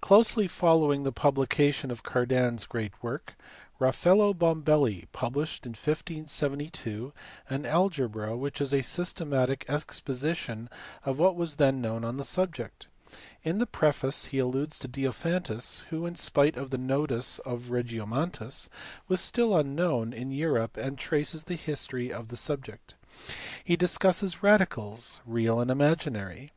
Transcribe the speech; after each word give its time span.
Closely 0.00 0.48
following 0.48 1.04
the 1.04 1.12
publication 1.12 1.92
of 1.92 2.02
Cardan 2.02 2.54
s 2.56 2.66
great 2.66 2.90
work, 3.00 3.34
Rafaello 3.80 4.34
Bombelli 4.34 5.06
published 5.12 5.64
in 5.64 5.74
1572 5.74 7.12
an 7.48 7.64
algebra 7.64 8.36
which 8.36 8.60
is 8.60 8.74
a 8.74 8.82
systematic 8.82 9.64
exposition 9.68 10.68
of 11.04 11.20
what 11.20 11.36
was 11.36 11.54
then 11.54 11.80
known 11.80 12.04
on 12.04 12.16
the 12.16 12.24
subject. 12.24 12.88
In 13.44 13.58
the 13.58 13.64
preface 13.66 14.24
he 14.24 14.38
alludes 14.40 14.76
to 14.80 14.88
Diophantus 14.88 15.84
who, 15.90 16.04
in 16.04 16.16
spite 16.16 16.56
of 16.56 16.70
the 16.70 16.76
notice 16.76 17.38
of 17.38 17.70
Regiomontanus, 17.70 18.68
was 19.06 19.20
still 19.20 19.56
unknown 19.56 20.12
in 20.12 20.32
Europe, 20.32 20.76
and 20.76 20.98
traces 20.98 21.44
the 21.44 21.54
history 21.54 22.12
of 22.12 22.26
the 22.26 22.36
subject. 22.36 22.96
He 23.62 23.76
discusses 23.76 24.42
radicals, 24.42 25.20
real 25.24 25.60
and 25.60 25.70
imaginary. 25.70 26.50